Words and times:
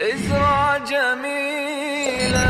ازرع 0.00 0.78
جميلا. 0.78 2.48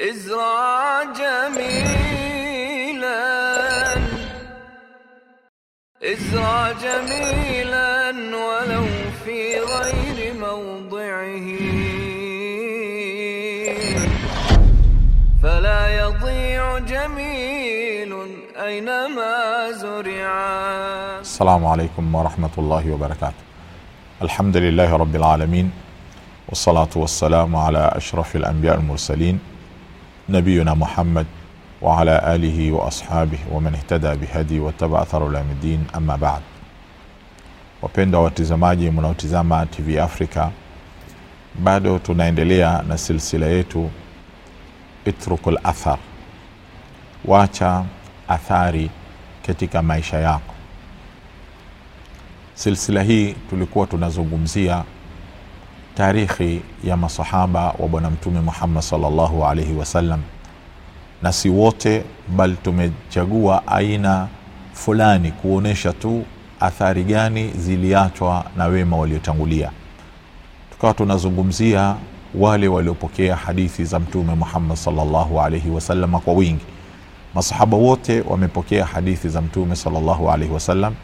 ازرع 0.00 1.02
جميلا. 1.20 2.78
ازرع 6.02 6.72
جميلا 6.72 8.10
ولو 8.46 8.86
في 9.24 9.60
غير 9.60 10.34
موضعه. 10.34 11.48
فلا 15.42 15.80
يضيع 16.00 16.78
جميل 16.78 18.12
أينما 18.56 19.70
زرعا 19.72 21.20
السلام 21.20 21.66
عليكم 21.66 22.14
ورحمة 22.14 22.50
الله 22.58 22.92
وبركاته. 22.92 23.47
الحمد 24.22 24.56
لله 24.56 24.96
رب 24.96 25.16
العالمين 25.16 25.70
والصلاة 26.48 26.88
والسلام 26.96 27.56
على 27.56 27.92
أشرف 27.94 28.36
الأنبياء 28.36 28.74
المرسلين 28.78 29.38
نبينا 30.28 30.74
محمد 30.74 31.26
وعلى 31.82 32.34
آله 32.34 32.72
وأصحابه 32.72 33.38
ومن 33.52 33.74
اهتدى 33.74 34.14
بهدي 34.14 34.60
واتبع 34.60 35.02
أثر 35.02 35.26
الدين 35.26 35.86
أما 35.96 36.16
بعد. 36.16 36.42
Wapendwa 37.82 38.22
watizamaji 38.22 38.90
mnaotizama 38.90 39.66
tv 39.66 39.98
africa 40.00 40.48
bado 41.58 41.98
tunaendelea 41.98 42.82
na 42.88 42.98
silsila 42.98 43.46
yetu 43.46 43.90
itrukul 45.04 45.58
athar. 45.64 45.98
Wacha 47.24 47.84
athari 48.28 48.90
katika 49.46 49.82
maisha 49.82 50.18
yako. 50.18 50.47
Silsila 52.58 53.02
hii 53.02 53.34
tulikuwa 53.50 53.86
tunazungumzia 53.86 54.84
tarikhi 55.94 56.60
ya 56.84 56.96
masahaba 56.96 57.74
wa 57.78 57.88
bwana 57.88 58.10
mtume 58.10 58.40
muhammad 58.40 58.82
salllahu 58.82 59.44
alaihi 59.44 59.72
wasallam 59.74 60.20
na 61.22 61.32
si 61.32 61.48
wote 61.48 62.04
bali 62.36 62.56
tumechagua 62.62 63.66
aina 63.66 64.28
fulani 64.72 65.32
kuonyesha 65.32 65.92
tu 65.92 66.24
athari 66.60 67.04
gani 67.04 67.50
ziliachwa 67.50 68.44
na 68.56 68.66
wema 68.66 68.96
waliotangulia. 68.96 69.70
Tukawa 70.70 70.94
tunazungumzia 70.94 71.94
wale 72.34 72.68
waliopokea 72.68 73.36
hadithi 73.36 73.84
za 73.84 73.98
mtume 73.98 74.34
muhammad 74.34 74.76
salllahu 74.76 75.40
alaihi 75.40 75.70
wasallam 75.70 76.20
kwa 76.20 76.34
wingi. 76.34 76.64
Masahaba 77.34 77.76
wote 77.76 78.20
wamepokea 78.20 78.84
hadithi 78.86 79.28
za 79.28 79.40
mtume 79.42 79.76
salllahu 79.76 80.30
alaihi 80.30 80.54
wasallam 80.54 80.94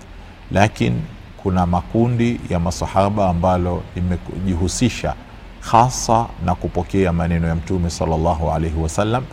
lakini 0.53 1.03
kuna 1.45 1.67
makundi 1.67 2.41
ya 2.51 2.59
masahaba 2.61 3.29
ambalo 3.29 3.83
limejihusisha 3.97 5.15
hasa 5.61 6.27
na 6.45 6.55
kupokea 6.55 7.13
maneno 7.13 7.49
ya 7.49 7.55
mtume 7.55 7.91
salllahu 7.91 8.51
alaihi 8.51 8.81
wasallam 8.83 9.25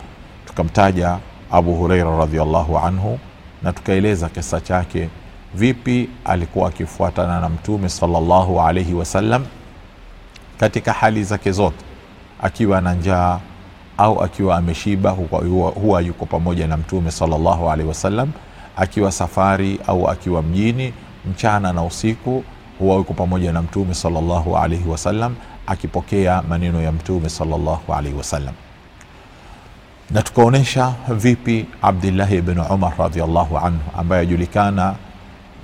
tukamtaja 0.46 1.18
abu 1.50 1.74
hureira 1.74 2.16
radiallahu 2.18 2.78
anhu 2.78 3.18
na 3.62 3.72
tukaeleza 3.72 4.28
kisa 4.28 4.60
chake 4.60 5.08
vipi 5.54 6.08
alikuwa 6.24 6.68
akifuatana 6.68 7.40
na 7.40 7.48
mtume 7.48 7.88
salllahu 7.88 8.60
alaihi 8.60 8.94
wasallam 8.94 9.46
katika 10.58 10.92
hali 10.92 11.24
zake 11.24 11.52
zote 11.52 11.84
akiwa 12.42 12.80
na 12.80 12.94
njaa 12.94 13.38
au 13.98 14.22
akiwa 14.22 14.56
ameshiba 14.56 15.10
huwa, 15.10 15.40
huwa, 15.40 15.70
huwa 15.70 16.00
yuko 16.00 16.26
pamoja 16.26 16.66
na 16.66 16.76
mtume 16.76 17.10
salllahu 17.10 17.70
alaihi 17.70 17.88
wasallam 17.88 18.30
akiwa 18.76 19.12
safari 19.12 19.80
au 19.86 20.08
akiwa 20.08 20.42
mjini 20.42 20.92
mchana 21.30 21.72
na 21.72 21.82
usiku 21.84 22.44
huwa 22.78 22.96
yuko 22.96 23.14
pamoja 23.14 23.52
na 23.52 23.62
mtume 23.62 23.94
salllahu 23.94 24.56
alaihi 24.56 24.88
wasallam 24.88 25.34
akipokea 25.66 26.42
maneno 26.48 26.82
ya 26.82 26.92
mtume 26.92 27.28
salllahu 27.28 27.94
alaihi 27.94 28.16
wasallam 28.18 28.54
na 30.10 30.22
tukaonyesha 30.22 30.94
vipi 31.08 31.66
abdillahi 31.82 32.40
bnu 32.40 32.62
umar 32.70 32.92
radiallahu 32.98 33.58
anhu 33.58 33.80
ambaye 33.98 34.22
ajulikana 34.22 34.94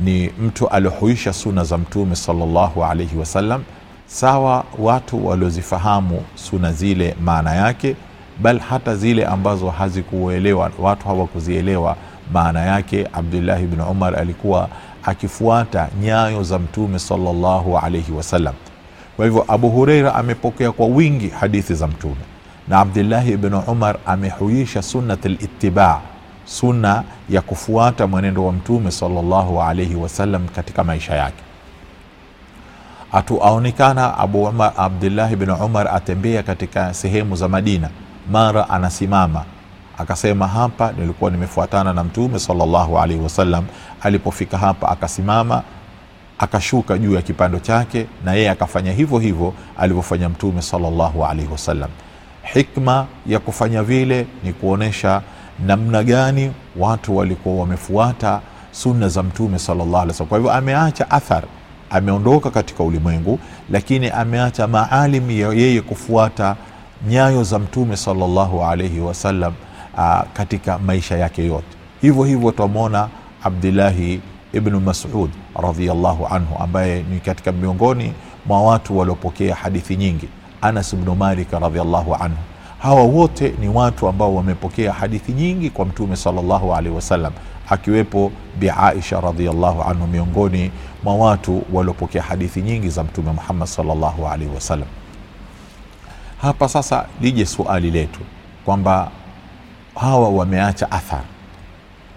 ni 0.00 0.28
mtu 0.40 0.68
aliohuisha 0.68 1.32
suna 1.32 1.64
za 1.64 1.78
mtume 1.78 2.16
salllahu 2.16 2.84
alaihi 2.84 3.16
wasallam 3.16 3.64
sawa 4.06 4.64
watu 4.78 5.26
waliozifahamu 5.26 6.22
suna 6.34 6.72
zile 6.72 7.16
maana 7.24 7.54
yake 7.54 7.96
bal 8.42 8.58
hata 8.58 8.96
zile 8.96 9.26
ambazo 9.26 9.70
hazikuelewa 9.70 10.70
watu 10.78 11.08
hawakuzielewa 11.08 11.96
maana 12.32 12.60
yake 12.60 13.06
abdullahi 13.12 13.66
bnu 13.66 13.84
umar 13.84 14.16
alikuwa 14.16 14.68
akifuata 15.08 15.88
nyayo 16.02 16.42
za 16.42 16.58
mtume 16.58 16.98
salllahu 16.98 17.78
alaihi 17.78 18.12
wasallam 18.12 18.54
kwa 19.16 19.24
hivyo 19.24 19.44
abu 19.48 19.70
hureira 19.70 20.14
amepokea 20.14 20.72
kwa 20.72 20.86
wingi 20.86 21.28
hadithi 21.28 21.74
za 21.74 21.86
mtume. 21.86 22.16
Na 22.68 22.78
abdillahi 22.80 23.32
ibnu 23.32 23.58
umar 23.66 23.96
amehuisha 24.06 24.82
sunnat 24.82 25.24
litibaa 25.24 26.00
sunna 26.44 27.02
ya 27.30 27.40
kufuata 27.40 28.06
mwenendo 28.06 28.44
wa 28.46 28.52
mtume 28.52 28.90
salallahu 28.90 29.62
alaihi 29.62 29.94
wasallam 29.94 30.48
katika 30.48 30.84
maisha 30.84 31.14
yake. 31.14 31.42
Atu 33.12 33.42
aonekana 33.44 34.18
abu 34.18 34.44
umar, 34.44 34.72
abdillahi 34.76 35.36
bnu 35.36 35.54
umar 35.54 35.88
atembea 35.88 36.42
katika 36.42 36.94
sehemu 36.94 37.36
za 37.36 37.48
madina. 37.48 37.88
Mara 38.30 38.70
anasimama 38.70 39.44
akasema 39.98 40.48
hapa 40.48 40.92
nilikuwa 40.92 41.30
nimefuatana 41.30 41.92
na 41.92 42.04
mtume 42.04 42.38
salllahu 42.38 42.98
alaihi 42.98 43.22
wasallam. 43.22 43.64
Alipofika 44.02 44.58
hapa 44.58 44.88
akasimama 44.88 45.62
akashuka 46.38 46.98
juu 46.98 47.14
ya 47.14 47.22
kipando 47.22 47.58
chake 47.58 48.06
na 48.24 48.32
yeye 48.34 48.50
akafanya 48.50 48.92
hivyo 48.92 49.18
hivyo 49.18 49.54
alivyofanya 49.78 50.28
mtume 50.28 50.62
salllahu 50.62 51.24
alaihi 51.24 51.52
wasallam. 51.52 51.90
Hikma 52.42 53.06
ya 53.26 53.38
kufanya 53.38 53.82
vile 53.82 54.26
ni 54.44 54.52
kuonyesha 54.52 55.22
namna 55.66 56.02
gani 56.02 56.52
watu 56.76 57.16
walikuwa 57.16 57.60
wamefuata 57.60 58.40
sunna 58.70 59.08
za 59.08 59.22
mtume 59.22 59.58
alih 59.68 59.92
wasallam. 59.92 60.28
Kwa 60.28 60.38
hivyo 60.38 60.52
ameacha 60.52 61.10
athar 61.10 61.42
ameondoka 61.90 62.50
katika 62.50 62.82
ulimwengu 62.84 63.38
lakini 63.70 64.10
ameacha 64.10 64.66
maalimu 64.66 65.30
ya 65.30 65.48
yeye 65.52 65.80
kufuata 65.80 66.56
nyayo 67.08 67.44
za 67.44 67.58
mtume 67.58 67.96
salllahu 67.96 68.64
alaihi 68.64 69.00
wasallam 69.00 69.52
uh, 69.98 70.20
katika 70.32 70.78
maisha 70.78 71.16
yake 71.18 71.44
yote. 71.46 71.76
Hivyo 72.00 72.24
hivyo 72.24 72.50
twamwona 72.52 73.08
abdillahi 73.42 74.20
ibnu 74.52 74.80
masud 74.80 75.30
radiallahu 75.62 76.26
anhu 76.26 76.62
ambaye 76.62 77.02
ni 77.02 77.20
katika 77.20 77.52
miongoni 77.52 78.12
mwa 78.46 78.62
watu 78.62 78.98
waliopokea 78.98 79.54
hadithi 79.54 79.96
nyingi. 79.96 80.28
Anas 80.62 80.96
bnu 80.96 81.14
malik 81.14 81.50
radiallahu 81.52 82.14
anhu. 82.14 82.36
Hawa 82.78 83.02
wote 83.02 83.54
ni 83.60 83.68
watu 83.68 84.08
ambao 84.08 84.34
wamepokea 84.34 84.92
hadithi 84.92 85.32
nyingi 85.32 85.70
kwa 85.70 85.84
mtume 85.84 86.16
sallallahu 86.16 86.74
alaihi 86.74 86.96
wasallam 86.96 87.32
akiwepo 87.70 88.32
bi 88.58 88.70
aisha 88.70 89.20
radiallahu 89.20 89.82
anhu 89.82 90.06
miongoni 90.06 90.70
mwa 91.04 91.14
watu 91.14 91.62
waliopokea 91.72 92.22
hadithi 92.22 92.62
nyingi 92.62 92.88
za 92.88 93.04
mtume 93.04 93.32
muhammad 93.32 93.68
sallallahu 93.68 94.26
alaihi 94.28 94.54
wasallam. 94.54 94.88
Hapa 96.42 96.68
sasa 96.68 97.06
lije 97.20 97.46
suali 97.46 97.90
letu 97.90 98.20
kwamba 98.64 99.10
hawa 100.00 100.28
wameacha 100.28 100.90
athar 100.90 101.22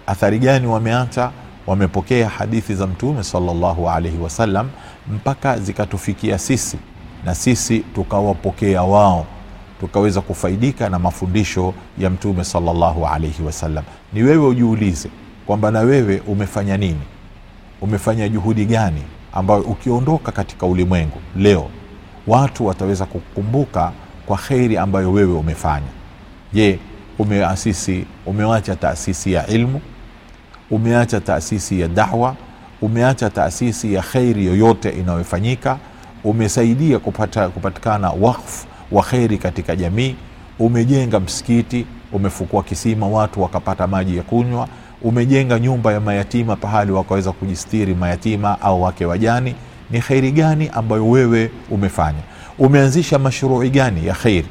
athari 0.07 0.39
gani 0.39 0.67
wameacha? 0.67 1.31
Wamepokea 1.67 2.29
hadithi 2.29 2.75
za 2.75 2.87
mtume 2.87 3.23
salllahu 3.23 3.89
alaihi 3.89 4.17
wasallam 4.17 4.69
mpaka 5.07 5.59
zikatufikia 5.59 6.37
sisi 6.37 6.77
na 7.25 7.35
sisi 7.35 7.79
tukawapokea 7.79 8.83
wao 8.83 9.25
tukaweza 9.79 10.21
kufaidika 10.21 10.89
na 10.89 10.99
mafundisho 10.99 11.73
ya 11.97 12.09
mtume 12.09 12.43
salllahu 12.43 13.07
alaihi 13.07 13.43
wasallam 13.43 13.83
ni 14.13 14.23
wewe 14.23 14.47
ujiulize 14.47 15.09
kwamba 15.45 15.71
na 15.71 15.79
wewe 15.79 16.21
umefanya 16.27 16.77
nini? 16.77 17.01
Umefanya 17.81 18.29
juhudi 18.29 18.65
gani 18.65 19.01
ambayo 19.33 19.61
ukiondoka 19.61 20.31
katika 20.31 20.65
ulimwengu 20.65 21.17
leo 21.35 21.69
watu 22.27 22.65
wataweza 22.65 23.05
kukumbuka 23.05 23.91
kwa 24.25 24.37
kheri 24.37 24.77
ambayo 24.77 25.11
wewe 25.11 25.33
umefanya? 25.33 25.87
Je 26.53 26.79
umeasisi 27.21 28.05
umeacha 28.25 28.75
taasisi 28.75 29.33
ya 29.33 29.47
ilmu 29.47 29.81
umeacha 30.71 31.19
taasisi 31.21 31.79
ya 31.81 31.87
dahwa 31.87 32.35
umeacha 32.81 33.29
taasisi 33.29 33.93
ya 33.93 34.01
kheri 34.01 34.45
yoyote 34.45 34.89
inayofanyika 34.89 35.77
umesaidia 36.23 36.99
kupata, 36.99 37.49
kupatikana 37.49 38.09
wakfu 38.09 38.65
wa 38.91 39.03
kheri 39.03 39.37
katika 39.37 39.75
jamii 39.75 40.15
umejenga 40.59 41.19
msikiti 41.19 41.85
umefukua 42.13 42.63
kisima 42.63 43.07
watu 43.07 43.41
wakapata 43.41 43.87
maji 43.87 44.17
ya 44.17 44.23
kunywa 44.23 44.67
umejenga 45.01 45.59
nyumba 45.59 45.93
ya 45.93 45.99
mayatima 45.99 46.55
pahali 46.55 46.91
wakaweza 46.91 47.31
kujistiri 47.31 47.93
mayatima 47.95 48.61
au 48.61 48.81
wake 48.83 49.05
wajani. 49.05 49.55
Ni 49.91 50.01
kheri 50.01 50.31
gani 50.31 50.69
ambayo 50.73 51.09
wewe 51.09 51.51
umefanya? 51.71 52.19
Umeanzisha 52.59 53.19
mashrui 53.19 53.69
gani 53.69 54.07
ya 54.07 54.13
kheri 54.13 54.47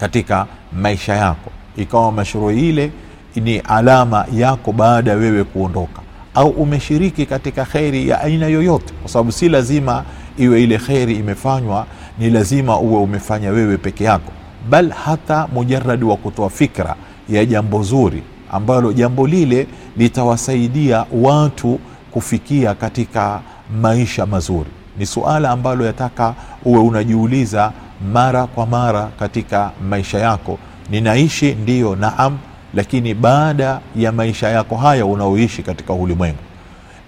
katika 0.00 0.46
maisha 0.80 1.14
yako. 1.16 1.50
Ikawa 1.76 2.12
mashrui 2.12 2.68
ile 2.68 2.90
ni 3.36 3.58
alama 3.58 4.26
yako 4.34 4.72
baada 4.72 5.10
ya 5.10 5.16
wewe 5.16 5.44
kuondoka. 5.44 6.02
Au 6.34 6.48
umeshiriki 6.50 7.26
katika 7.26 7.64
kheri 7.64 8.08
ya 8.08 8.20
aina 8.20 8.46
yoyote 8.46 8.94
kwa 9.02 9.10
sababu 9.10 9.32
si 9.32 9.48
lazima 9.48 10.04
iwe 10.38 10.62
ile 10.62 10.78
kheri 10.78 11.14
imefanywa 11.16 11.86
ni 12.18 12.30
lazima 12.30 12.78
uwe 12.78 13.00
umefanya 13.00 13.50
wewe 13.50 13.76
peke 13.76 14.04
yako. 14.04 14.32
Bal 14.70 14.90
hata 14.90 15.48
mujaradi 15.54 16.04
wa 16.04 16.16
kutoa 16.16 16.50
fikra 16.50 16.94
ya 17.28 17.44
jambo 17.44 17.82
zuri 17.82 18.22
ambalo 18.52 18.92
jambo 18.92 19.26
lile 19.26 19.66
litawasaidia 19.96 21.04
watu 21.12 21.78
kufikia 22.10 22.74
katika 22.74 23.40
maisha 23.80 24.26
mazuri. 24.26 24.70
Ni 24.98 25.06
suala 25.06 25.50
ambalo 25.50 25.86
yataka 25.86 26.34
uwe 26.64 26.80
unajiuliza 26.80 27.72
mara 28.12 28.46
kwa 28.46 28.66
mara 28.66 29.06
katika 29.18 29.70
maisha 29.88 30.18
yako. 30.18 30.58
Ninaishi 30.90 31.54
ndiyo 31.54 31.96
naam 31.96 32.38
lakini 32.74 33.14
baada 33.14 33.80
ya 33.96 34.12
maisha 34.12 34.48
yako 34.48 34.76
haya 34.76 35.06
unaoishi 35.06 35.62
katika 35.62 35.92
ulimwengu 35.92 36.38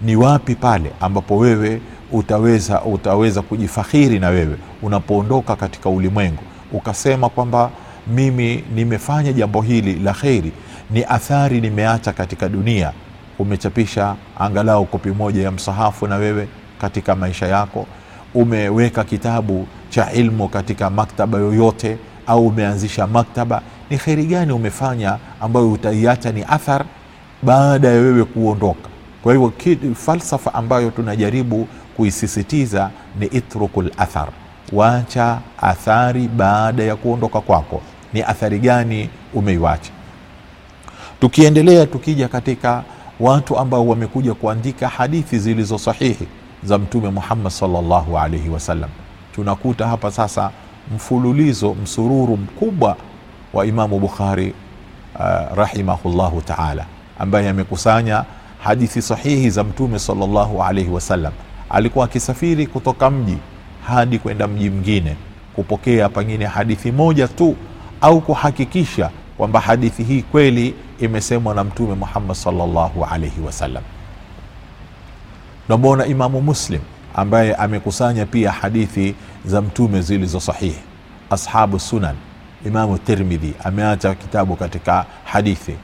ni 0.01 0.15
wapi 0.15 0.55
pale 0.55 0.91
ambapo 1.01 1.37
wewe 1.37 1.81
utaweza 2.11 2.81
utaweza 2.81 3.41
kujifakhiri 3.41 4.19
na 4.19 4.29
wewe 4.29 4.55
unapoondoka 4.81 5.55
katika 5.55 5.89
ulimwengu 5.89 6.43
ukasema 6.71 7.29
kwamba 7.29 7.69
mimi 8.07 8.63
nimefanya 8.75 9.33
jambo 9.33 9.61
hili 9.61 9.93
la 9.99 10.13
kheri 10.13 10.51
ni 10.91 11.03
athari 11.03 11.61
nimeacha 11.61 12.13
katika 12.13 12.49
dunia. 12.49 12.91
Umechapisha 13.39 14.15
angalau 14.39 14.85
kopi 14.85 15.09
moja 15.09 15.43
ya 15.43 15.51
msahafu 15.51 16.07
na 16.07 16.15
wewe 16.15 16.47
katika 16.81 17.15
maisha 17.15 17.47
yako. 17.47 17.85
Umeweka 18.33 19.03
kitabu 19.03 19.67
cha 19.89 20.11
ilmu 20.13 20.47
katika 20.49 20.89
maktaba 20.89 21.37
yoyote 21.37 21.97
au 22.27 22.47
umeanzisha 22.47 23.07
maktaba 23.07 23.61
ni 23.89 23.97
kheri 23.97 24.25
gani 24.25 24.51
umefanya 24.51 25.17
ambayo 25.41 25.71
utaiacha 25.71 26.31
ni 26.31 26.43
athar 26.47 26.85
baada 27.43 27.87
ya 27.87 27.93
wewe 28.01 28.23
kuondoka? 28.25 28.89
Kwa 29.23 29.33
hivyo 29.33 29.53
falsafa 29.95 30.53
ambayo 30.53 30.91
tunajaribu 30.91 31.67
kuisisitiza 31.97 32.89
ni 33.19 33.25
itrukul 33.25 33.91
athar. 33.97 34.27
Wacha 34.73 35.39
athari 35.61 36.27
baada 36.27 36.83
ya 36.83 36.95
kuondoka 36.95 37.41
kwako. 37.41 37.81
Ni 38.13 38.21
athari 38.23 38.59
gani 38.59 39.09
umeiwacha? 39.33 39.91
Tukiendelea 41.19 41.85
tukija 41.85 42.27
katika 42.27 42.83
watu 43.19 43.57
ambao 43.57 43.87
wamekuja 43.87 44.33
kuandika 44.33 44.87
hadithi 44.87 45.39
zilizo 45.39 45.77
sahihi 45.77 46.27
za 46.63 46.77
mtume 46.77 47.09
muhammad 47.09 47.51
salllahu 47.51 48.17
alaihi 48.19 48.49
wasallam 48.49 48.89
tunakuta 49.39 49.87
hapa 49.87 50.11
sasa 50.11 50.51
mfululizo 50.95 51.73
msururu 51.83 52.37
mkubwa 52.37 52.97
wa 53.53 53.65
imamu 53.65 53.99
bukhari 53.99 54.53
uh, 55.15 55.57
rahimahullahu 55.57 56.41
taala 56.41 56.85
ambaye 57.19 57.49
amekusanya 57.49 58.23
hadithi 58.63 59.01
sahihi 59.01 59.49
za 59.49 59.63
mtume 59.63 59.99
salllahu 59.99 60.63
alaihi 60.63 60.89
wasallam 60.89 61.33
alikuwa 61.69 62.05
akisafiri 62.05 62.67
kutoka 62.67 63.09
mji 63.09 63.37
hadi 63.87 64.19
kwenda 64.19 64.47
mji 64.47 64.69
mwingine 64.69 65.15
kupokea 65.55 66.09
pengine 66.09 66.45
hadithi 66.45 66.91
moja 66.91 67.27
tu 67.27 67.55
au 68.01 68.21
kuhakikisha 68.21 69.09
kwamba 69.37 69.59
hadithi 69.59 70.03
hii 70.03 70.21
kweli 70.21 70.75
imesemwa 70.99 71.55
na 71.55 71.63
mtume 71.63 71.95
muhammad 71.95 72.35
salllahu 72.35 73.05
alaihi 73.11 73.41
wasallam 73.41 73.83
namwona 75.69 76.05
imamu 76.05 76.41
muslim 76.41 76.81
ambaye 77.15 77.55
amekusanya 77.55 78.25
pia 78.25 78.51
hadithi 78.51 79.15
za 79.45 79.61
mtume 79.61 80.01
zilizo 80.01 80.39
sahihi. 80.39 80.79
Ashabu 81.29 81.79
sunan 81.79 82.15
imamu 82.65 82.97
tirmidhi 82.97 83.53
ameacha 83.63 84.15
kitabu 84.15 84.55
katika 84.55 85.05
hadithi. 85.23 85.75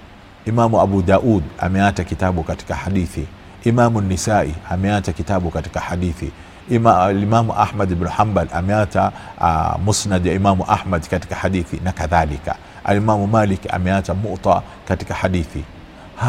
Imamu 0.45 0.81
abu 0.81 1.01
daud 1.01 1.43
ameacha 1.59 2.03
kitabu 2.03 2.43
katika 2.43 2.75
hadithi. 2.75 3.27
Imamu 3.63 4.01
nisai 4.01 4.55
ameacha 4.69 5.11
kitabu 5.13 5.51
katika 5.51 5.79
hadithi. 5.79 6.31
Ima, 6.69 7.11
imamu 7.11 7.53
ahmad 7.53 7.95
bnu 7.95 8.09
hambal 8.09 8.47
ameacha 8.53 9.11
uh, 9.41 9.81
musnad 9.85 10.25
ya 10.25 10.33
imamu 10.33 10.65
ahmad 10.67 11.07
katika 11.07 11.35
hadithi 11.35 11.79
na 11.83 11.91
kadhalika. 11.91 12.55
Alimamu 12.83 13.27
malik 13.27 13.73
ameacha 13.73 14.13
muta 14.13 14.61
katika 14.87 15.13
hadithi. 15.13 15.63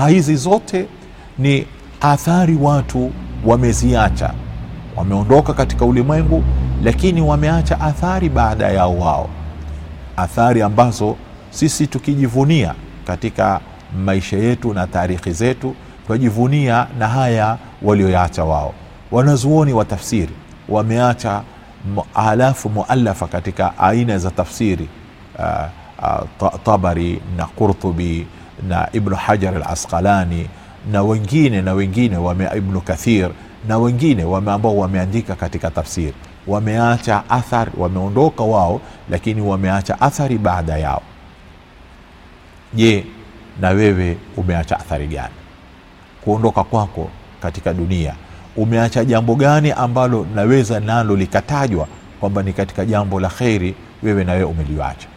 Hizi 0.08 0.36
zote 0.36 0.86
ni 1.38 1.66
athari 2.00 2.56
watu 2.60 3.12
wameziacha 3.44 4.34
wameondoka 4.96 5.52
katika 5.52 5.84
ulimwengu 5.84 6.44
lakini 6.84 7.20
wameacha 7.20 7.80
athari 7.80 8.28
baada 8.28 8.68
yao 8.70 8.98
wao. 8.98 9.28
Athari 10.16 10.62
ambazo 10.62 11.16
sisi 11.50 11.86
tukijivunia 11.86 12.74
katika 13.06 13.60
maisha 14.04 14.36
yetu 14.36 14.74
na 14.74 14.86
taarikhi 14.86 15.32
zetu 15.32 15.74
twajivunia 16.06 16.86
na 16.98 17.08
haya 17.08 17.58
walioyaacha 17.82 18.44
wao. 18.44 18.74
Wanazuoni 19.12 19.72
wa 19.72 19.84
tafsiri 19.84 20.32
wameacha 20.68 21.42
alafu 22.14 22.68
mualafa 22.68 23.26
katika 23.26 23.78
aina 23.78 24.18
za 24.18 24.30
tafsiri 24.30 24.88
uh, 25.38 25.44
uh, 26.42 26.54
tabari 26.64 27.22
na 27.36 27.46
qurtubi 27.46 28.26
na 28.68 28.88
ibnu 28.92 29.16
hajar 29.16 29.54
al 29.56 29.62
asqalani 29.62 30.48
na 30.92 31.02
wengine 31.02 31.62
na 31.62 31.72
wengine 31.74 32.16
wame, 32.16 32.48
ibnu 32.56 32.80
kathir 32.80 33.30
na 33.68 33.78
wengine 33.78 34.24
wame 34.24 34.52
ambao 34.52 34.76
wameandika 34.76 35.34
katika 35.34 35.70
tafsiri. 35.70 36.14
Wameacha 36.46 37.30
athari 37.30 37.70
wameondoka 37.76 38.42
wao 38.42 38.80
lakini 39.10 39.40
wameacha 39.40 40.00
athari 40.00 40.38
baada 40.38 40.78
yao. 40.78 41.02
Je 42.74 43.04
na 43.60 43.68
wewe 43.70 44.16
umeacha 44.36 44.80
athari 44.80 45.06
gani? 45.06 45.34
Kuondoka 46.24 46.64
kwako 46.64 47.10
katika 47.42 47.74
dunia 47.74 48.14
umeacha 48.56 49.04
jambo 49.04 49.34
gani 49.34 49.72
ambalo 49.72 50.26
naweza 50.34 50.80
nalo 50.80 51.16
likatajwa 51.16 51.86
kwamba 52.20 52.42
ni 52.42 52.52
katika 52.52 52.84
jambo 52.84 53.20
la 53.20 53.28
kheri 53.28 53.74
wewe 54.02 54.24
na 54.24 54.32
wewe 54.32 54.44
umeliacha? 54.44 55.08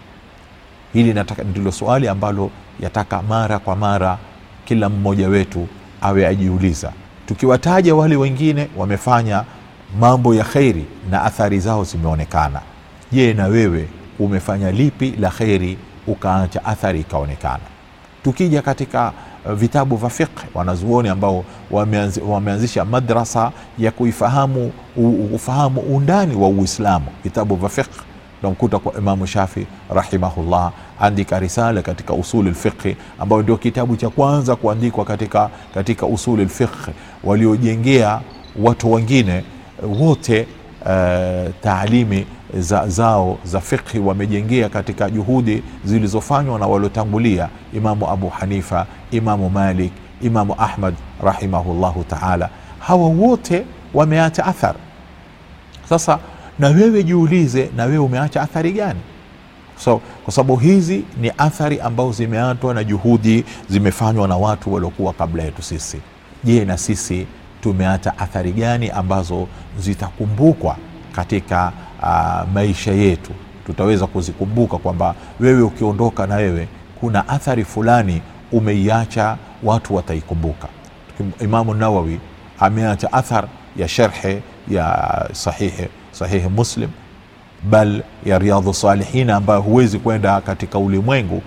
Hili 0.94 1.24
ndilo 1.50 1.72
swali 1.72 2.08
ambalo 2.08 2.52
yataka 2.80 3.22
mara 3.22 3.60
kwa 3.60 3.76
mara 3.76 4.18
kila 4.66 4.90
mmoja 4.90 5.28
wetu 5.30 5.68
awe 6.02 6.28
ajiuliza 6.28 6.92
tukiwataja 7.30 7.96
wale 7.96 8.16
wengine 8.16 8.68
wamefanya 8.78 9.44
mambo 10.00 10.36
ya 10.36 10.44
kheri 10.44 10.86
na 11.10 11.24
athari 11.24 11.60
zao 11.60 11.84
zimeonekana. 11.84 12.62
Je 13.12 13.34
na 13.34 13.46
wewe 13.48 13.88
umefanya 14.20 14.72
lipi 14.72 15.12
la 15.20 15.30
kheri 15.30 15.78
ukaacha 16.08 16.66
athari 16.66 17.00
ikaonekana? 17.00 17.60
Tukija 18.24 18.62
katika 18.62 19.12
uh, 19.46 19.54
vitabu 19.54 19.96
vya 19.98 20.10
fiqh 20.10 20.40
wanazuoni 20.54 21.10
ambao 21.10 21.44
wameanzi, 21.72 22.22
wameanzisha 22.22 22.86
madrasa 22.86 23.52
ya 23.78 23.92
kuifahamu 23.92 24.72
ufahamu 25.36 25.82
undani 25.82 26.36
wa 26.36 26.48
uislamu 26.50 27.06
vitabu 27.24 27.56
vya 27.56 27.70
fiqh 27.70 28.04
namkuta 28.44 28.80
kwa 28.80 28.94
imamu 28.98 29.28
shafi 29.28 29.68
rahimahullah 29.96 30.72
andika 31.00 31.40
risala 31.40 31.82
katika 31.82 32.14
usuli 32.14 32.50
lfiqhi 32.50 32.98
ambayo 33.20 33.42
ndio 33.42 33.58
kitabu 33.58 33.96
cha 33.96 34.10
kwanza 34.10 34.56
kuandikwa 34.56 35.06
katika, 35.06 35.50
katika 35.74 36.06
usuli 36.06 36.46
lfiqhi 36.46 36.92
waliojengea 37.24 38.22
watu 38.62 38.92
wengine 38.92 39.44
wote 40.00 40.48
uh, 40.82 40.88
taalimi 41.62 42.26
za, 42.54 42.88
zao 42.88 43.38
za 43.44 43.60
fiqhi 43.62 44.00
wamejengea 44.00 44.70
katika 44.70 45.10
juhudi 45.10 45.64
zilizofanywa 45.86 46.60
na 46.60 46.68
waliotangulia 46.68 47.50
imamu 47.74 48.10
abu 48.10 48.30
hanifa 48.30 48.86
imamu 49.12 49.50
malik 49.50 49.92
imamu 50.22 50.56
ahmad 50.58 50.94
rahimahullahu 51.24 52.04
taala. 52.04 52.50
Hawa 52.80 53.08
wote 53.08 53.66
wameacha 53.94 54.46
athar. 54.46 54.76
Sasa 55.90 56.20
na 56.60 56.68
wewe 56.68 57.04
jiulize 57.04 57.70
na 57.76 57.86
wewe 57.86 57.98
umeacha 57.98 58.42
athari 58.42 58.72
gani? 58.72 59.00
So, 59.78 60.02
kwa 60.24 60.34
sababu 60.34 60.56
hizi 60.56 61.04
ni 61.22 61.32
athari 61.38 61.80
ambazo 61.82 62.12
zimeatwa 62.12 62.74
na 62.74 62.84
juhudi 62.84 63.46
zimefanywa 63.70 64.28
na 64.28 64.38
watu 64.38 64.74
waliokuwa 64.74 65.14
kabla 65.14 65.44
yetu 65.44 65.62
sisi. 65.62 65.98
Je 66.44 66.66
na 66.66 66.78
sisi 66.78 67.28
tumeacha 67.62 68.18
athari 68.18 68.52
gani 68.52 68.90
ambazo 68.90 69.48
zitakumbukwa 69.80 70.76
katika 71.16 71.72
uh, 72.02 72.50
maisha 72.54 72.92
yetu? 72.92 73.32
Tutaweza 73.66 74.08
kuzikumbuka 74.08 74.78
kwamba 74.78 75.16
wewe 75.40 75.62
ukiondoka 75.62 76.28
na 76.28 76.36
wewe 76.36 76.68
kuna 77.00 77.28
athari 77.30 77.66
fulani 77.66 78.22
umeiacha 78.52 79.38
watu 79.64 79.96
wataikumbuka. 79.96 80.68
Imamu 81.42 81.74
nawawi 81.74 82.20
ameacha 82.60 83.14
athar 83.14 83.48
ya 83.78 83.88
sherhe 83.88 84.42
ya 84.70 85.30
sahihi 85.34 85.88
sahihi 86.12 86.48
muslim. 86.48 86.90
Bal 87.64 88.04
ya 88.26 88.40
riadhu 88.40 88.74
salihina 88.74 89.36
ambayo 89.36 89.62
huwezi 89.62 90.00
kwenda 90.00 90.42
katika 90.42 90.80
ulimwengu 90.80 91.42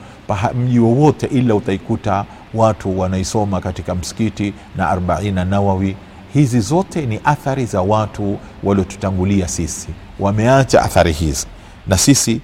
mji 0.54 0.78
wowote 0.78 1.26
ila 1.26 1.54
utaikuta 1.54 2.24
watu 2.54 2.98
wanaisoma 3.00 3.60
katika 3.60 3.94
msikiti 3.94 4.54
na 4.76 4.88
arbaina 4.88 5.44
nawawi 5.44 5.96
hizi 6.34 6.60
zote 6.60 7.06
ni 7.06 7.20
athari 7.24 7.66
za 7.66 7.82
watu 7.82 8.38
waliotutangulia 8.62 9.48
sisi. 9.48 9.88
Wameacha 10.20 10.82
athari 10.82 11.12
hizi. 11.12 11.46
Na 11.86 11.98
sisi 11.98 12.40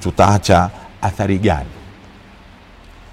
tutaacha 0.00 0.70
athari 1.02 1.38
gani? 1.38 1.68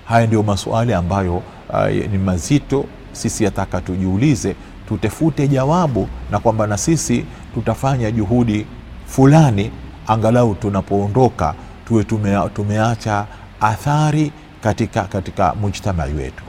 Haya 0.05 0.27
ndio 0.27 0.43
masuali 0.43 0.93
ambayo 0.93 1.35
uh, 1.69 1.87
ni 2.11 2.17
mazito. 2.17 2.85
Sisi 3.11 3.43
yataka 3.43 3.81
tujiulize 3.81 4.55
tutafute 4.87 5.47
jawabu 5.47 6.07
na 6.31 6.39
kwamba 6.39 6.67
na 6.67 6.77
sisi 6.77 7.25
tutafanya 7.53 8.11
juhudi 8.11 8.65
fulani 9.05 9.71
angalau 10.07 10.55
tunapoondoka 10.55 11.53
tuwe 11.87 12.03
tume, 12.03 12.49
tumeacha 12.53 13.25
athari 13.61 14.31
katika, 14.61 15.03
katika 15.03 15.53
mujtamai 15.55 16.13
wetu. 16.13 16.43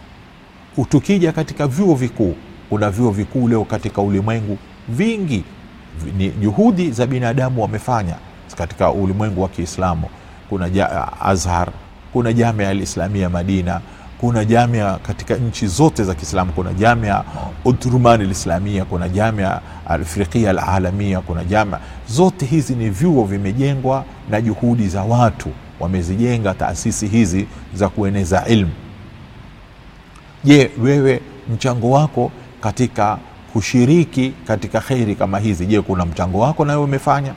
Tukija 0.89 1.33
katika 1.33 1.67
vyuo 1.67 1.95
vikuu 1.95 2.35
kuna 2.69 2.91
vyuo 2.91 3.11
vikuu 3.11 3.49
leo 3.49 3.65
katika 3.65 4.03
ulimwengu 4.03 4.59
vingi 4.89 5.45
ni 6.17 6.31
juhudi 6.31 6.91
za 6.91 7.07
binadamu 7.07 7.63
wamefanya 7.63 8.15
katika 8.59 8.91
ulimwengu 8.93 9.43
wa 9.43 9.49
kiislamu. 9.49 10.07
Kuna 10.49 10.71
azhar 11.21 11.69
kuna 12.13 12.33
jamia 12.33 12.69
alislamia 12.69 13.31
madina 13.31 13.81
kuna 14.21 14.45
jamia 14.45 14.95
katika 15.07 15.35
nchi 15.35 15.67
zote 15.67 16.05
za 16.05 16.15
kiislamu. 16.15 16.53
Kuna 16.53 16.73
jamia 16.73 17.25
Udurumani 17.65 18.25
lislamia 18.25 18.85
kuna 18.85 19.09
jamia 19.09 19.61
alafriqia 19.89 20.51
alalamia 20.51 21.21
kuna 21.21 21.45
jamia. 21.45 21.79
Zote 22.09 22.47
hizi 22.47 22.75
ni 22.75 22.91
vyuo 22.91 23.25
vimejengwa 23.25 24.05
na 24.31 24.41
juhudi 24.41 24.89
za 24.89 25.03
watu. 25.03 25.49
Wamezijenga 25.81 26.55
taasisi 26.55 27.07
hizi 27.07 27.47
za 27.75 27.89
kueneza 27.89 28.45
ilmu. 28.47 28.73
Je 30.45 30.71
wewe 30.83 31.21
mchango 31.55 31.91
wako 31.91 32.31
katika 32.61 33.19
kushiriki 33.53 34.33
katika 34.47 34.81
kheri 34.81 35.15
kama 35.15 35.39
hizi? 35.39 35.67
Je 35.67 35.81
kuna 35.81 36.07
mchango 36.07 36.39
wako 36.39 36.65
nawe 36.65 36.85
umefanya 36.85 37.33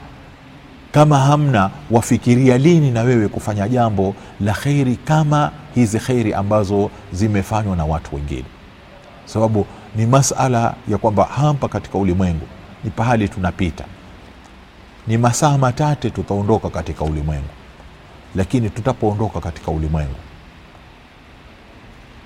kama 0.92 1.18
hamna 1.18 1.70
wafikiria 1.90 2.58
lini 2.58 2.90
na 2.90 3.02
wewe 3.02 3.28
kufanya 3.28 3.68
jambo 3.68 4.14
la 4.40 4.52
kheri 4.52 4.96
kama 4.96 5.50
hizi 5.74 5.98
kheri 5.98 6.34
ambazo 6.34 6.90
zimefanywa 7.12 7.76
na 7.76 7.84
watu 7.84 8.16
wengine. 8.16 8.44
Sababu 9.24 9.66
ni 9.96 10.06
masala 10.06 10.74
ya 10.88 10.98
kwamba 10.98 11.24
hapa 11.24 11.68
katika 11.68 11.98
ulimwengu 11.98 12.46
ni 12.84 12.90
pahali 12.90 13.28
tunapita. 13.28 13.84
Ni 15.06 15.18
masaa 15.18 15.58
matate 15.58 16.10
tutaondoka 16.10 16.70
katika 16.70 17.04
ulimwengu 17.04 17.48
lakini 18.34 18.70
tutapoondoka 18.70 19.40
katika 19.40 19.70
ulimwengu 19.70 20.14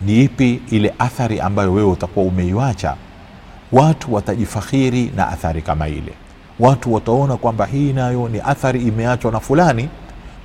ni 0.00 0.25
ipi 0.25 0.62
ile 0.71 0.94
athari 0.99 1.40
ambayo 1.40 1.73
wewe 1.73 1.90
utakuwa 1.90 2.26
umeiwacha? 2.26 2.97
Watu 3.73 4.14
watajifakhiri 4.14 5.12
na 5.16 5.28
athari 5.28 5.62
kama 5.62 5.88
ile 5.88 6.12
watu 6.61 6.94
wataona 6.94 7.37
kwamba 7.37 7.66
hii 7.66 7.92
nayo 7.92 8.28
ni 8.28 8.40
athari 8.40 8.82
imeachwa 8.82 9.32
na 9.32 9.40
fulani 9.40 9.88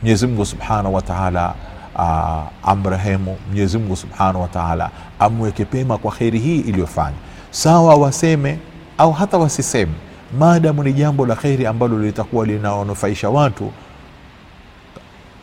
mwenyezi 0.02 0.28
mungu 0.28 0.46
subhanahu 0.46 0.94
wataala 0.96 1.54
uh, 1.96 2.70
amrehemu. 2.70 3.38
Mwenyezi 3.48 3.80
subhanahu 3.96 4.42
wataala 4.42 4.90
amweke 5.20 5.66
pema 5.66 5.98
kwa 5.98 6.12
kheri 6.12 6.40
hii 6.40 6.60
iliyofanya. 6.60 7.18
Sawa 7.52 7.96
waseme 7.96 8.60
au 8.98 9.12
hata 9.12 9.38
wasiseme 9.38 9.92
maadamu 10.40 10.84
ni 10.84 10.94
jambo 10.94 11.26
la 11.26 11.36
kheri 11.36 11.66
ambalo 11.66 12.00
litakuwa 12.00 12.46
linawanufaisha 12.46 13.30
watu 13.30 13.72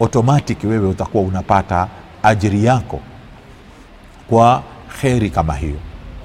otomatik 0.01 0.65
wewe 0.65 0.89
utakuwa 0.89 1.25
unapata 1.25 1.89
ajiri 2.23 2.65
yako 2.65 3.01
kwa 4.29 4.63
kheri 5.01 5.31
kama 5.31 5.55
hiyo. 5.55 5.77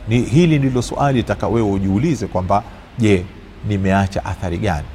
Ni 0.07 0.21
hili 0.21 0.59
ndilo 0.59 0.81
suali 0.81 1.23
taka 1.23 1.47
wewe 1.47 1.71
ujiulize 1.71 2.27
kwamba 2.27 2.63
je 2.97 3.25
nimeacha 3.67 4.25
athari 4.25 4.57
gani 4.57 4.87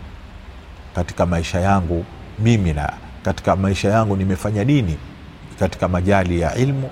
katika 0.94 1.26
maisha 1.26 1.60
yangu 1.60 2.04
mimi 2.38 2.72
na 2.72 2.92
katika 3.22 3.56
maisha 3.56 3.88
yangu 3.88 4.16
nimefanya 4.16 4.64
nini 4.64 4.96
katika 5.58 5.88
majali 5.88 6.40
ya 6.40 6.54
ilmu 6.54 6.90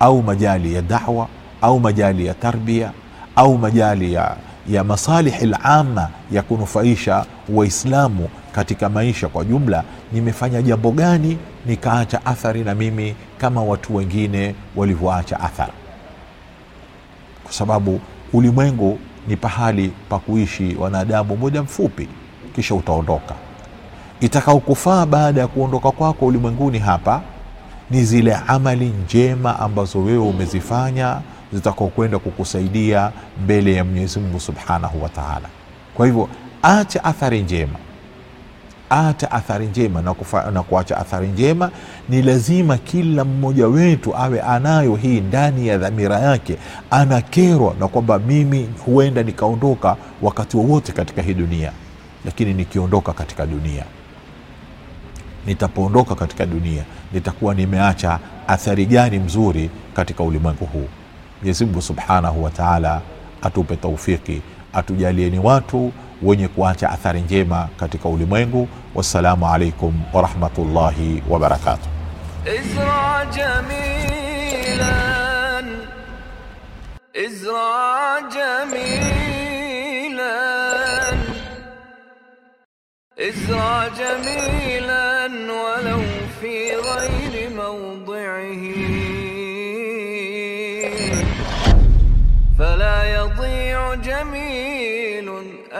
au 0.00 0.22
majali 0.22 0.74
ya 0.74 0.82
dawa 0.82 1.28
au 1.62 1.80
majali 1.80 2.26
ya 2.26 2.34
tarbia 2.34 2.92
au 3.36 3.58
majali 3.58 4.12
ya, 4.12 4.36
ya 4.68 4.84
masalihi 4.84 5.46
lama 5.46 6.08
ya 6.32 6.42
kunufaisha 6.42 7.26
waislamu 7.48 8.28
katika 8.52 8.88
maisha 8.88 9.28
kwa 9.28 9.44
jumla 9.44 9.84
nimefanya 10.12 10.62
jambo 10.62 10.90
gani 10.90 11.38
nikaacha 11.66 12.26
athari 12.26 12.64
na 12.64 12.74
mimi 12.74 13.16
kama 13.38 13.62
watu 13.62 13.96
wengine 13.96 14.54
walivyoacha 14.76 15.40
athari? 15.40 15.72
Kwa 17.44 17.52
sababu 17.52 18.00
ulimwengu 18.32 18.98
ni 19.28 19.36
pahali 19.36 19.92
pa 20.08 20.18
kuishi 20.18 20.76
wanadamu 20.80 21.36
muda 21.36 21.62
mfupi 21.62 22.08
kisha 22.54 22.74
utaondoka. 22.74 23.34
Itakaokufaa 24.20 25.06
baada 25.06 25.40
ya 25.40 25.46
kuondoka 25.46 25.90
kwako 25.90 26.26
ulimwenguni 26.26 26.78
hapa 26.78 27.22
ni 27.90 28.04
zile 28.04 28.34
amali 28.46 28.86
njema 29.04 29.58
ambazo 29.60 29.98
wewe 29.98 30.18
umezifanya 30.28 31.20
zitakaokwenda 31.52 32.18
kukusaidia 32.18 33.12
mbele 33.44 33.74
ya 33.74 33.84
mwenyezi 33.84 34.20
mungu 34.20 34.40
subhanahu 34.40 35.02
wa 35.02 35.08
taala. 35.08 35.48
Kwa 35.94 36.06
hivyo 36.06 36.28
acha 36.62 37.04
athari 37.04 37.42
njema 37.42 37.78
acha 38.92 39.30
athari 39.30 39.66
njema 39.66 40.02
na, 40.02 40.14
kufa, 40.14 40.50
na 40.50 40.62
kuacha 40.62 40.96
athari 40.96 41.28
njema 41.28 41.70
ni 42.08 42.22
lazima 42.22 42.76
kila 42.78 43.24
mmoja 43.24 43.66
wetu 43.68 44.16
awe 44.16 44.40
anayo 44.40 44.96
hii 44.96 45.20
ndani 45.20 45.66
ya 45.68 45.78
dhamira 45.78 46.18
yake 46.18 46.56
anakerwa 46.90 47.74
na 47.80 47.88
kwamba 47.88 48.18
mimi 48.18 48.68
huenda 48.86 49.22
nikaondoka 49.22 49.96
wakati 50.22 50.56
wowote 50.56 50.92
katika 50.92 51.22
hii 51.22 51.34
dunia. 51.34 51.72
Lakini 52.24 52.54
nikiondoka 52.54 53.12
katika 53.12 53.46
dunia 53.46 53.84
nitapoondoka 55.46 56.14
katika 56.14 56.46
dunia 56.46 56.84
nitakuwa 57.12 57.54
nimeacha 57.54 58.18
athari 58.48 58.86
gani 58.86 59.18
mzuri 59.18 59.70
katika 59.94 60.22
ulimwengu 60.22 60.64
huu. 60.64 60.88
Mwenyezi 61.40 61.64
mungu 61.64 61.82
subhanahu 61.82 62.44
wa 62.44 62.50
taala 62.50 63.00
atupe 63.42 63.76
taufiki 63.76 64.42
atujalie 64.72 65.30
ni 65.30 65.38
watu 65.38 65.92
wenye 66.22 66.48
kuacha 66.48 66.90
athari 66.90 67.20
njema 67.20 67.68
katika 67.76 68.08
ulimwengu 68.08 68.68
wassalamu 68.94 69.48
alaikum 69.48 70.00
warahmatullahi 70.12 71.22
wabarakatuh 71.28 71.88
ازرع 72.46 73.24
جميلا 73.24 74.92
ازرع 77.16 78.18
جميلا 78.36 80.32
ازرع 83.18 83.88
جميلا 83.88 85.26
ولو 85.62 86.00
في 86.40 86.56
غير 86.76 87.50
موضعه 87.50 89.01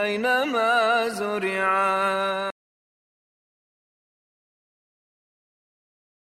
أينما 0.03 1.07
زرعا. 1.09 2.02